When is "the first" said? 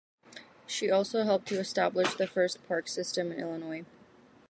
2.15-2.67